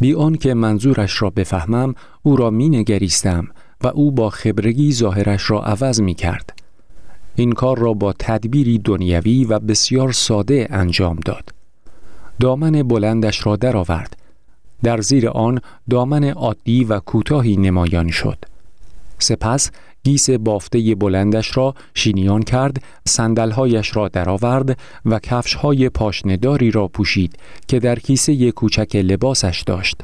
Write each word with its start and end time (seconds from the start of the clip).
بی 0.00 0.14
آن 0.14 0.34
که 0.34 0.54
منظورش 0.54 1.22
را 1.22 1.30
بفهمم 1.30 1.94
او 2.22 2.36
را 2.36 2.50
می 2.50 2.68
نگریستم 2.68 3.48
و 3.80 3.86
او 3.86 4.12
با 4.12 4.30
خبرگی 4.30 4.92
ظاهرش 4.92 5.50
را 5.50 5.62
عوض 5.62 6.00
می 6.00 6.14
کرد. 6.14 6.58
این 7.36 7.52
کار 7.52 7.78
را 7.78 7.92
با 7.92 8.14
تدبیری 8.18 8.78
دنیوی 8.78 9.44
و 9.44 9.58
بسیار 9.58 10.12
ساده 10.12 10.68
انجام 10.70 11.16
داد. 11.16 11.54
دامن 12.40 12.82
بلندش 12.82 13.46
را 13.46 13.56
درآورد. 13.56 14.16
در 14.82 15.00
زیر 15.00 15.28
آن 15.28 15.60
دامن 15.90 16.24
عادی 16.24 16.84
و 16.84 17.00
کوتاهی 17.00 17.56
نمایان 17.56 18.10
شد. 18.10 18.38
سپس 19.18 19.70
گیس 20.04 20.30
بافته 20.30 20.94
بلندش 20.94 21.56
را 21.56 21.74
شینیان 21.94 22.42
کرد، 22.42 22.82
صندلهایش 23.08 23.96
را 23.96 24.08
درآورد 24.08 24.78
و 25.04 25.18
کفشهای 25.18 25.88
پاشنداری 25.88 26.70
را 26.70 26.88
پوشید 26.88 27.38
که 27.68 27.78
در 27.78 27.98
کیسه 27.98 28.52
کوچک 28.52 28.96
لباسش 28.96 29.62
داشت. 29.66 29.96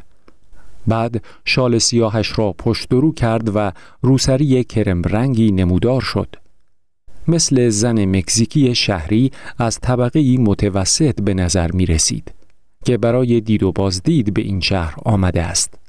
بعد 0.86 1.24
شال 1.44 1.78
سیاهش 1.78 2.38
را 2.38 2.52
پشت 2.52 2.92
رو 2.92 3.12
کرد 3.12 3.56
و 3.56 3.72
روسری 4.02 4.64
کرم 4.64 5.02
رنگی 5.02 5.52
نمودار 5.52 6.00
شد. 6.00 6.36
مثل 7.28 7.68
زن 7.68 8.04
مکزیکی 8.04 8.74
شهری 8.74 9.30
از 9.58 9.78
طبقه 9.80 10.38
متوسط 10.38 11.20
به 11.20 11.34
نظر 11.34 11.70
می 11.72 11.86
رسید 11.86 12.34
که 12.84 12.98
برای 12.98 13.40
دید 13.40 13.62
و 13.62 13.72
بازدید 13.72 14.34
به 14.34 14.42
این 14.42 14.60
شهر 14.60 14.94
آمده 15.04 15.42
است. 15.42 15.83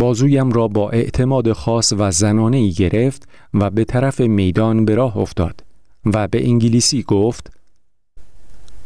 بازویم 0.00 0.52
را 0.52 0.68
با 0.68 0.90
اعتماد 0.90 1.52
خاص 1.52 1.92
و 1.98 2.10
زنانه 2.10 2.56
ای 2.56 2.72
گرفت 2.72 3.28
و 3.54 3.70
به 3.70 3.84
طرف 3.84 4.20
میدان 4.20 4.84
به 4.84 4.94
راه 4.94 5.16
افتاد 5.16 5.64
و 6.06 6.28
به 6.28 6.46
انگلیسی 6.46 7.02
گفت 7.02 7.52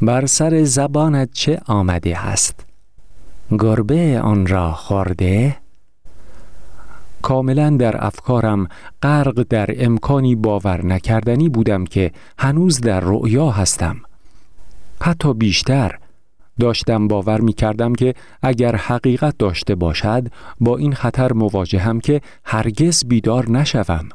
بر 0.02 0.26
سر 0.26 0.64
زبانت 0.64 1.28
چه 1.32 1.60
آمده 1.66 2.18
است؟ 2.18 2.66
گربه 3.50 4.20
آن 4.20 4.46
را 4.46 4.72
خورده؟ 4.72 5.56
کاملا 7.22 7.70
در 7.70 8.06
افکارم 8.06 8.68
غرق 9.02 9.46
در 9.50 9.70
امکانی 9.78 10.34
باور 10.34 10.86
نکردنی 10.86 11.48
بودم 11.48 11.84
که 11.84 12.12
هنوز 12.38 12.80
در 12.80 13.00
رؤیا 13.00 13.50
هستم 13.50 13.96
حتی 15.00 15.34
بیشتر 15.34 15.98
داشتم 16.60 17.08
باور 17.08 17.40
می 17.40 17.52
کردم 17.52 17.94
که 17.94 18.14
اگر 18.42 18.76
حقیقت 18.76 19.38
داشته 19.38 19.74
باشد 19.74 20.26
با 20.60 20.76
این 20.76 20.92
خطر 20.92 21.32
مواجهم 21.32 22.00
که 22.00 22.20
هرگز 22.44 23.04
بیدار 23.04 23.50
نشوم. 23.50 24.08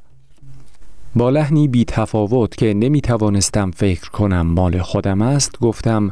با 1.16 1.30
لحنی 1.30 1.68
بی 1.68 1.86
تفاوت 1.86 2.56
که 2.56 2.74
نمی 2.74 3.02
توانستم 3.02 3.72
فکر 3.72 4.10
کنم 4.10 4.42
مال 4.42 4.82
خودم 4.82 5.22
است 5.22 5.60
گفتم 5.60 6.12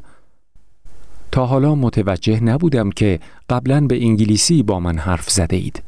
تا 1.31 1.45
حالا 1.45 1.75
متوجه 1.75 2.43
نبودم 2.43 2.89
که 2.89 3.19
قبلا 3.49 3.87
به 3.87 4.03
انگلیسی 4.03 4.63
با 4.63 4.79
من 4.79 4.97
حرف 4.97 5.29
زده 5.29 5.55
اید. 5.55 5.83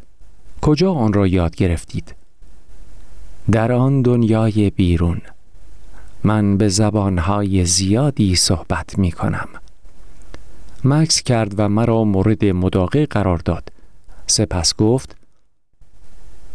کجا 0.62 0.94
آن 0.94 1.14
را 1.14 1.28
یاد 1.28 1.56
گرفتید؟ 1.56 2.16
در 3.52 3.72
آن 3.72 4.02
دنیای 4.02 4.70
بیرون 4.70 5.22
من 6.24 6.58
به 6.58 6.68
زبانهای 6.70 7.66
زیادی 7.66 8.36
صحبت 8.36 9.00
می 9.00 9.12
کنم. 9.12 9.48
مکس 10.86 11.22
کرد 11.22 11.54
و 11.58 11.70
مرا 11.70 12.04
مورد 12.04 12.46
مداقه 12.46 13.06
قرار 13.06 13.38
داد. 13.38 13.72
سپس 14.28 14.76
گفت 14.76 15.16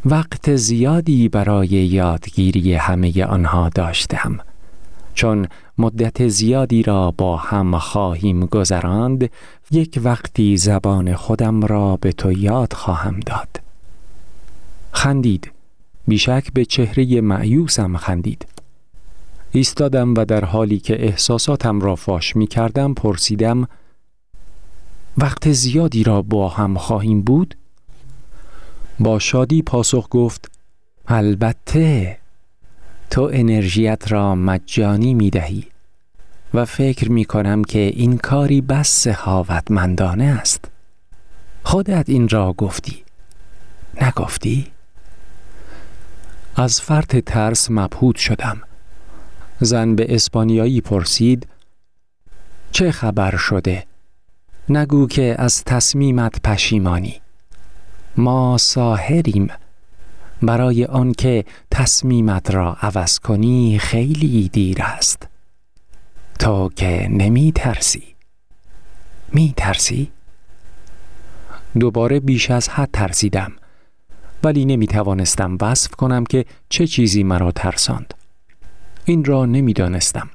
وقت 0.05 0.57
زیادی 0.57 1.29
برای 1.29 1.69
یادگیری 1.69 2.75
همه 2.75 3.25
آنها 3.25 3.69
داشتم. 3.69 4.39
چون 5.15 5.49
مدت 5.79 6.29
زیادی 6.29 6.83
را 6.83 7.11
با 7.11 7.37
هم 7.37 7.79
خواهیم 7.79 8.47
گذراند 8.47 9.31
یک 9.71 10.01
وقتی 10.05 10.57
زبان 10.57 11.15
خودم 11.15 11.63
را 11.67 11.97
به 11.97 12.13
تو 12.13 12.33
یاد 12.33 12.73
خواهم 12.73 13.21
داد 13.21 13.61
خندید 14.93 15.51
بیشک 16.09 16.53
به 16.53 16.65
چهره 16.65 17.21
معیوسم 17.21 17.97
خندید 17.97 18.47
ایستادم 19.53 20.15
و 20.15 20.25
در 20.25 20.45
حالی 20.45 20.79
که 20.79 21.05
احساساتم 21.05 21.81
را 21.81 21.95
فاش 21.95 22.37
می 22.37 22.47
کردم 22.47 22.95
پرسیدم 22.95 23.69
وقت 25.19 25.53
زیادی 25.53 26.05
را 26.05 26.23
با 26.23 26.49
هم 26.49 26.79
خواهیم 26.79 27.23
بود؟ 27.23 27.57
با 29.01 29.19
شادی 29.19 29.63
پاسخ 29.63 30.09
گفت 30.11 30.51
البته 31.09 32.19
تو 33.11 33.31
انرژیت 33.33 34.13
را 34.13 34.35
مجانی 34.35 35.15
می 35.15 35.31
دهی 35.31 35.67
و 36.55 36.65
فکر 36.65 37.11
می 37.11 37.25
کنم 37.25 37.65
که 37.65 37.79
این 37.79 38.19
کاری 38.19 38.61
بس 38.61 38.89
سخاوتمندانه 38.89 40.25
است 40.25 40.65
خودت 41.63 42.09
این 42.09 42.29
را 42.29 42.53
گفتی 42.53 43.05
نگفتی؟ 44.03 44.67
از 46.57 46.81
فرط 46.81 47.17
ترس 47.17 47.71
مبهود 47.71 48.17
شدم 48.17 48.63
زن 49.61 49.95
به 49.95 50.15
اسپانیایی 50.15 50.81
پرسید 50.81 51.49
چه 52.73 52.91
خبر 52.91 53.37
شده؟ 53.37 53.87
نگو 54.69 55.07
که 55.07 55.35
از 55.39 55.65
تصمیمت 55.65 56.43
پشیمانی. 56.43 57.21
ما 58.17 58.59
ساهریم 58.59 59.49
برای 60.43 60.85
آنکه 60.85 61.45
تصمیمت 61.71 62.51
را 62.51 62.77
عوض 62.81 63.19
کنی 63.19 63.79
خیلی 63.79 64.49
دیر 64.49 64.83
است. 64.83 65.29
تو 66.39 66.71
که 66.77 67.09
نمی 67.11 67.53
ترسی 67.53 68.15
می 69.33 69.55
ترسی؟ 69.57 70.11
دوباره 71.81 72.21
بیش 72.21 72.51
از 72.51 72.69
حد 72.69 72.89
ترسیدم. 72.93 73.53
ولی 74.43 74.65
نمی 74.65 74.87
توانستم 74.87 75.59
وصف 75.61 75.91
کنم 75.91 76.25
که 76.25 76.45
چه 76.69 76.87
چیزی 76.87 77.23
مرا 77.23 77.53
ترساند. 77.53 78.15
این 79.05 79.25
را 79.25 79.47
نمی‌دانستم. 79.47 80.31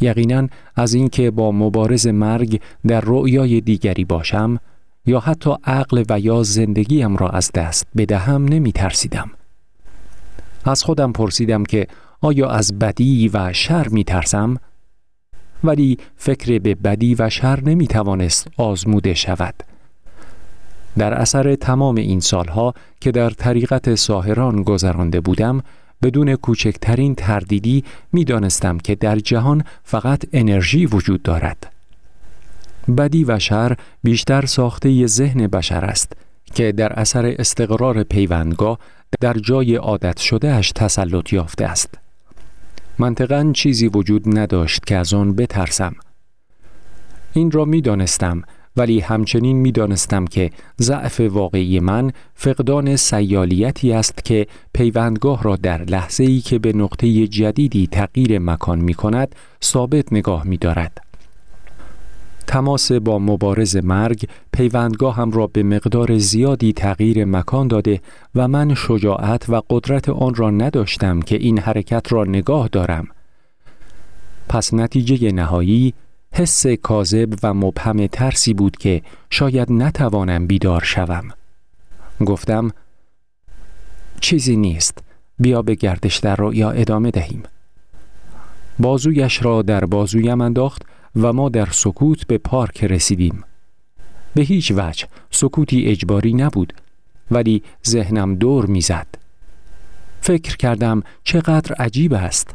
یقینا 0.00 0.48
از 0.76 0.94
اینکه 0.94 1.30
با 1.30 1.52
مبارز 1.52 2.06
مرگ 2.06 2.60
در 2.86 3.00
رؤیای 3.04 3.60
دیگری 3.60 4.04
باشم 4.04 4.58
یا 5.06 5.20
حتی 5.20 5.50
عقل 5.64 6.04
و 6.10 6.20
یا 6.20 6.42
زندگیم 6.42 7.16
را 7.16 7.28
از 7.28 7.50
دست 7.54 7.86
بدهم 7.96 8.44
نمی 8.44 8.72
ترسیدم. 8.72 9.30
از 10.64 10.82
خودم 10.82 11.12
پرسیدم 11.12 11.64
که 11.64 11.86
آیا 12.20 12.48
از 12.48 12.78
بدی 12.78 13.28
و 13.28 13.52
شر 13.52 13.88
می 13.88 14.04
ترسم؟ 14.04 14.56
ولی 15.64 15.98
فکر 16.16 16.58
به 16.58 16.74
بدی 16.74 17.14
و 17.14 17.30
شر 17.30 17.60
نمی 17.60 17.86
توانست 17.86 18.48
آزموده 18.56 19.14
شود. 19.14 19.54
در 20.98 21.14
اثر 21.14 21.54
تمام 21.54 21.96
این 21.96 22.20
سالها 22.20 22.74
که 23.00 23.10
در 23.10 23.30
طریقت 23.30 23.94
ساهران 23.94 24.62
گذرانده 24.62 25.20
بودم 25.20 25.62
بدون 26.02 26.36
کوچکترین 26.36 27.14
تردیدی 27.14 27.84
می 28.12 28.24
دانستم 28.24 28.78
که 28.78 28.94
در 28.94 29.18
جهان 29.18 29.64
فقط 29.84 30.24
انرژی 30.32 30.86
وجود 30.86 31.22
دارد. 31.22 31.72
بدی 32.98 33.24
و 33.24 33.38
شر 33.38 33.76
بیشتر 34.02 34.46
ساخته 34.46 35.06
ذهن 35.06 35.46
بشر 35.46 35.84
است 35.84 36.12
که 36.54 36.72
در 36.72 36.92
اثر 36.92 37.34
استقرار 37.38 38.02
پیوندگاه 38.02 38.78
در 39.20 39.34
جای 39.34 39.76
عادت 39.76 40.18
شده 40.18 40.52
اش 40.52 40.72
تسلط 40.72 41.32
یافته 41.32 41.64
است. 41.64 41.94
منطقا 42.98 43.50
چیزی 43.54 43.88
وجود 43.88 44.38
نداشت 44.38 44.86
که 44.86 44.96
از 44.96 45.14
آن 45.14 45.36
بترسم. 45.36 45.94
این 47.32 47.50
را 47.50 47.64
می 47.64 47.80
دانستم 47.80 48.42
ولی 48.76 49.00
همچنین 49.00 49.56
می 49.56 49.72
دانستم 49.72 50.24
که 50.24 50.50
ضعف 50.80 51.20
واقعی 51.20 51.80
من 51.80 52.12
فقدان 52.34 52.96
سیالیتی 52.96 53.92
است 53.92 54.24
که 54.24 54.46
پیوندگاه 54.74 55.42
را 55.42 55.56
در 55.56 55.84
لحظه 55.84 56.24
ای 56.24 56.40
که 56.40 56.58
به 56.58 56.72
نقطه 56.72 57.26
جدیدی 57.26 57.86
تغییر 57.86 58.38
مکان 58.38 58.78
می 58.78 58.94
کند 58.94 59.34
ثابت 59.64 60.12
نگاه 60.12 60.46
می 60.46 60.56
دارد. 60.56 61.06
تماس 62.46 62.92
با 62.92 63.18
مبارز 63.18 63.76
مرگ 63.76 64.28
پیوندگاه 64.52 65.16
هم 65.16 65.30
را 65.30 65.46
به 65.46 65.62
مقدار 65.62 66.18
زیادی 66.18 66.72
تغییر 66.72 67.24
مکان 67.24 67.68
داده 67.68 68.00
و 68.34 68.48
من 68.48 68.74
شجاعت 68.74 69.50
و 69.50 69.62
قدرت 69.70 70.08
آن 70.08 70.34
را 70.34 70.50
نداشتم 70.50 71.20
که 71.20 71.36
این 71.36 71.58
حرکت 71.58 72.12
را 72.12 72.24
نگاه 72.24 72.68
دارم. 72.68 73.08
پس 74.48 74.74
نتیجه 74.74 75.32
نهایی 75.32 75.94
حس 76.38 76.66
کاذب 76.66 77.34
و 77.42 77.54
مبهم 77.54 78.06
ترسی 78.06 78.54
بود 78.54 78.76
که 78.76 79.02
شاید 79.30 79.72
نتوانم 79.72 80.46
بیدار 80.46 80.82
شوم. 80.84 81.28
گفتم 82.26 82.70
چیزی 84.20 84.56
نیست 84.56 84.98
بیا 85.38 85.62
به 85.62 85.74
گردش 85.74 86.16
در 86.16 86.50
یا 86.52 86.70
ادامه 86.70 87.10
دهیم. 87.10 87.42
بازویش 88.78 89.44
را 89.44 89.62
در 89.62 89.84
بازویم 89.84 90.40
انداخت 90.40 90.82
و 91.16 91.32
ما 91.32 91.48
در 91.48 91.68
سکوت 91.70 92.26
به 92.26 92.38
پارک 92.38 92.84
رسیدیم. 92.84 93.44
به 94.34 94.42
هیچ 94.42 94.72
وجه 94.76 95.06
سکوتی 95.30 95.86
اجباری 95.86 96.34
نبود 96.34 96.72
ولی 97.30 97.62
ذهنم 97.86 98.34
دور 98.34 98.66
می‌زد. 98.66 99.06
فکر 100.20 100.56
کردم 100.56 101.02
چقدر 101.24 101.74
عجیب 101.74 102.14
است 102.14 102.54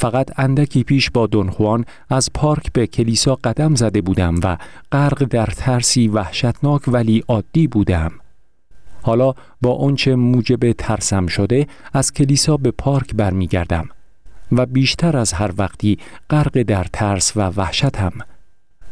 فقط 0.00 0.40
اندکی 0.40 0.84
پیش 0.84 1.10
با 1.10 1.26
دونخوان 1.26 1.84
از 2.10 2.28
پارک 2.34 2.72
به 2.72 2.86
کلیسا 2.86 3.34
قدم 3.34 3.74
زده 3.74 4.00
بودم 4.00 4.34
و 4.44 4.56
غرق 4.92 5.24
در 5.24 5.46
ترسی 5.46 6.08
وحشتناک 6.08 6.82
ولی 6.88 7.24
عادی 7.28 7.66
بودم. 7.66 8.12
حالا 9.02 9.34
با 9.60 9.76
آنچه 9.76 10.14
موجب 10.14 10.72
ترسم 10.72 11.26
شده 11.26 11.66
از 11.92 12.12
کلیسا 12.12 12.56
به 12.56 12.70
پارک 12.70 13.14
برمیگردم 13.14 13.88
و 14.52 14.66
بیشتر 14.66 15.16
از 15.16 15.32
هر 15.32 15.50
وقتی 15.58 15.98
غرق 16.30 16.62
در 16.62 16.86
ترس 16.92 17.36
و 17.36 17.40
وحشتم 17.40 18.12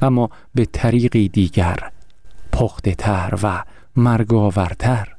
اما 0.03 0.31
به 0.55 0.65
طریقی 0.65 1.29
دیگر 1.29 1.79
پخته 2.53 2.95
تر 2.95 3.39
و 3.43 3.65
مرگاورتر 3.97 5.18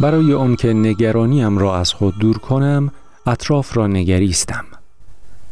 برای 0.00 0.32
اون 0.32 0.56
که 0.56 0.72
نگرانیم 0.72 1.58
را 1.58 1.76
از 1.76 1.92
خود 1.92 2.18
دور 2.18 2.38
کنم 2.38 2.92
اطراف 3.26 3.76
را 3.76 3.86
نگریستم. 3.86 4.64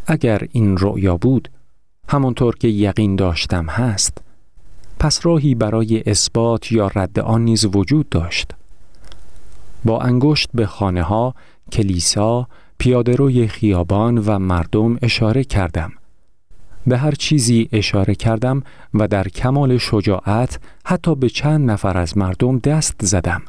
اگر 0.07 0.43
این 0.53 0.77
رؤیا 0.79 1.17
بود 1.17 1.51
همانطور 2.09 2.57
که 2.57 2.69
یقین 2.69 3.17
داشتم 3.17 3.67
هست 3.67 4.19
پس 5.01 5.27
راهی 5.27 5.55
برای 5.55 6.03
اثبات 6.07 6.73
یا 6.73 6.91
رد 6.95 7.19
آن 7.19 7.45
نیز 7.45 7.67
وجود 7.73 8.09
داشت. 8.09 8.51
با 9.85 10.01
انگشت 10.01 10.49
به 10.55 10.67
خانه 10.67 11.03
ها، 11.03 11.35
کلیسا، 11.73 12.49
پیادهروی 12.79 13.49
خیابان 13.49 14.19
و 14.19 14.39
مردم 14.39 14.99
اشاره 15.03 15.45
کردم. 15.45 15.93
به 16.87 16.99
هر 16.99 17.13
چیزی 17.13 17.69
اشاره 17.73 18.15
کردم 18.15 18.63
و 18.95 19.09
در 19.09 19.29
کمال 19.29 19.79
شجاعت 19.79 20.61
حتی 20.85 21.15
به 21.15 21.29
چند 21.29 21.71
نفر 21.71 21.99
از 21.99 22.19
مردم 22.19 22.59
دست 22.59 22.97
زدم. 23.03 23.43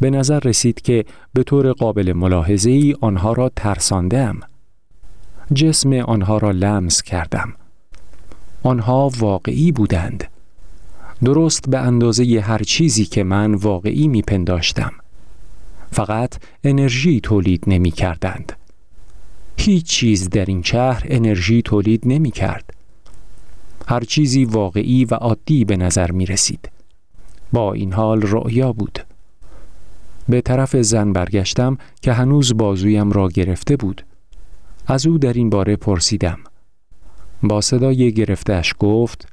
به 0.00 0.10
نظر 0.10 0.40
رسید 0.40 0.80
که 0.80 1.04
به 1.34 1.42
طور 1.42 1.72
قابل 1.72 2.12
ملاحظه 2.12 2.70
ای 2.70 2.94
آنها 3.00 3.32
را 3.32 3.50
ترساندم. 3.56 4.40
جسم 5.54 5.92
آنها 5.92 6.38
را 6.38 6.50
لمس 6.50 7.02
کردم. 7.02 7.52
آنها 8.62 9.10
واقعی 9.18 9.72
بودند. 9.72 10.24
درست 11.24 11.70
به 11.70 11.78
اندازه 11.78 12.40
هر 12.40 12.58
چیزی 12.58 13.04
که 13.04 13.24
من 13.24 13.54
واقعی 13.54 14.08
می 14.08 14.22
پنداشتم. 14.22 14.92
فقط 15.92 16.34
انرژی 16.64 17.20
تولید 17.20 17.64
نمی 17.66 17.90
کردند. 17.90 18.52
هیچ 19.56 19.86
چیز 19.86 20.30
در 20.30 20.44
این 20.44 20.62
شهر 20.62 21.02
انرژی 21.08 21.62
تولید 21.62 22.02
نمی 22.04 22.30
کرد. 22.30 22.74
هر 23.88 24.00
چیزی 24.00 24.44
واقعی 24.44 25.04
و 25.04 25.14
عادی 25.14 25.64
به 25.64 25.76
نظر 25.76 26.10
می 26.10 26.26
رسید. 26.26 26.70
با 27.52 27.72
این 27.72 27.92
حال 27.92 28.22
رؤیا 28.22 28.72
بود. 28.72 29.03
به 30.28 30.40
طرف 30.40 30.76
زن 30.76 31.12
برگشتم 31.12 31.78
که 32.02 32.12
هنوز 32.12 32.56
بازویم 32.56 33.12
را 33.12 33.28
گرفته 33.28 33.76
بود. 33.76 34.04
از 34.86 35.06
او 35.06 35.18
در 35.18 35.32
این 35.32 35.50
باره 35.50 35.76
پرسیدم. 35.76 36.38
با 37.42 37.60
صدای 37.60 38.12
گرفتش 38.12 38.74
گفت 38.78 39.28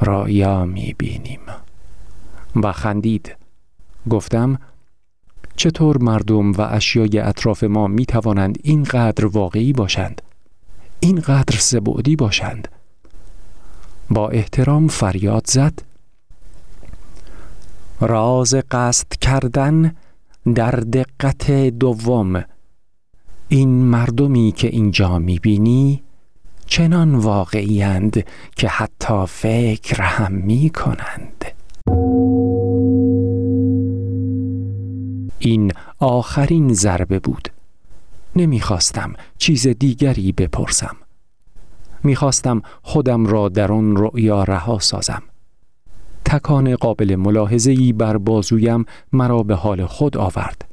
رایا 0.00 0.64
می 0.64 0.94
بینیم 0.98 1.40
و 2.56 2.72
خندید. 2.72 3.36
گفتم 4.10 4.58
چطور 5.56 5.98
مردم 5.98 6.52
و 6.52 6.60
اشیای 6.60 7.18
اطراف 7.18 7.64
ما 7.64 7.86
می 7.86 8.06
توانند 8.06 8.58
اینقدر 8.62 9.26
واقعی 9.26 9.72
باشند؟ 9.72 10.22
اینقدر 11.00 11.56
سبعدی 11.58 12.16
باشند؟ 12.16 12.68
با 14.10 14.28
احترام 14.28 14.88
فریاد 14.88 15.46
زد 15.46 15.82
راز 18.00 18.54
قصد 18.70 19.08
کردن 19.08 19.94
در 20.54 20.70
دقت 20.70 21.50
دوم. 21.50 22.44
این 23.48 23.68
مردمی 23.68 24.52
که 24.56 24.68
اینجا 24.68 25.18
می‌بینی 25.18 26.02
چنان 26.66 27.14
واقعیند 27.14 28.24
که 28.56 28.68
حتی 28.68 29.26
فکر 29.26 30.02
هم 30.02 30.32
می 30.32 30.70
کنند 30.70 31.44
این 35.38 35.72
آخرین 35.98 36.72
ضربه 36.72 37.18
بود. 37.18 37.48
نمی‌خواستم 38.36 39.12
چیز 39.38 39.66
دیگری 39.66 40.32
بپرسم. 40.32 40.96
می‌خواستم 42.04 42.62
خودم 42.82 43.26
را 43.26 43.48
در 43.48 43.72
آن 43.72 43.96
رؤیا 43.96 44.44
رها 44.44 44.78
سازم. 44.78 45.22
تکان 46.30 46.76
قابل 46.76 47.16
ملاحظه‌ای 47.16 47.92
بر 47.92 48.18
بازویم 48.18 48.84
مرا 49.12 49.42
به 49.42 49.54
حال 49.54 49.86
خود 49.86 50.16
آورد. 50.16 50.64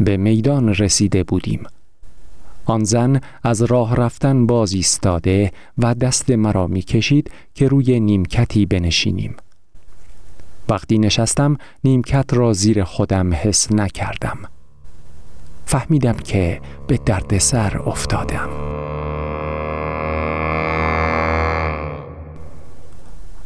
به 0.00 0.16
میدان 0.16 0.68
رسیده 0.68 1.24
بودیم. 1.24 1.62
آن 2.64 2.84
زن 2.84 3.20
از 3.42 3.62
راه 3.62 3.96
رفتن 3.96 4.46
باز 4.46 4.72
ایستاده 4.72 5.52
و 5.78 5.94
دست 5.94 6.30
مرا 6.30 6.66
می 6.66 6.82
کشید 6.82 7.30
که 7.54 7.68
روی 7.68 8.00
نیمکتی 8.00 8.66
بنشینیم. 8.66 9.36
وقتی 10.68 10.98
نشستم 10.98 11.56
نیمکت 11.84 12.34
را 12.34 12.52
زیر 12.52 12.84
خودم 12.84 13.34
حس 13.34 13.72
نکردم. 13.72 14.38
فهمیدم 15.66 16.16
که 16.16 16.60
به 16.86 16.96
دردسر 17.06 17.78
افتادم. 17.78 18.79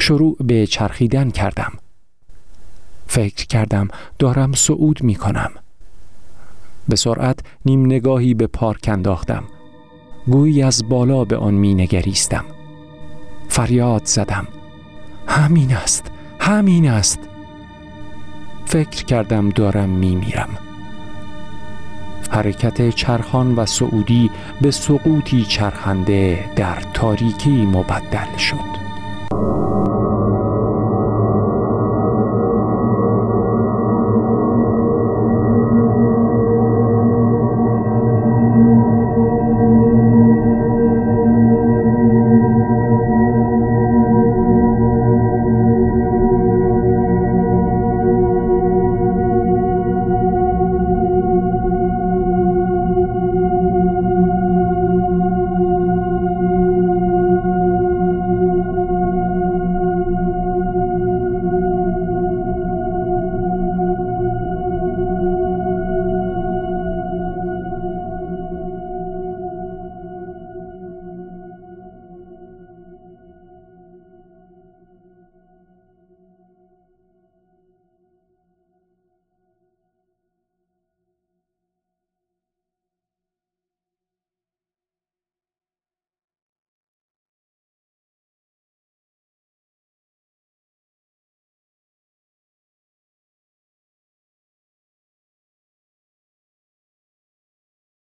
شروع 0.04 0.36
به 0.40 0.66
چرخیدن 0.66 1.30
کردم. 1.30 1.72
فکر 3.06 3.46
کردم 3.46 3.88
دارم 4.18 4.52
صعود 4.52 5.02
می 5.02 5.14
کنم 5.14 5.50
به 6.88 6.96
سرعت 6.96 7.38
نیم 7.66 7.86
نگاهی 7.86 8.34
به 8.34 8.46
پارک 8.46 8.88
انداختم. 8.92 9.44
گویی 10.26 10.62
از 10.62 10.88
بالا 10.88 11.24
به 11.24 11.36
آن 11.36 11.54
می 11.54 11.74
نگریستم 11.74 12.44
فریاد 13.48 14.04
زدم. 14.04 14.46
همین 15.26 15.76
است 15.76 16.10
همین 16.38 16.88
است. 16.88 17.18
فکر 18.66 19.04
کردم 19.04 19.48
دارم 19.48 19.88
می 19.88 20.16
میرم 20.16 20.58
حرکت 22.30 22.90
چرخان 22.90 23.54
و 23.54 23.66
سعودی 23.66 24.30
به 24.60 24.70
سقوطی 24.70 25.44
چرخنده 25.44 26.50
در 26.56 26.80
تاریکی 26.94 27.66
مبدل 27.66 28.36
شد. 28.36 28.83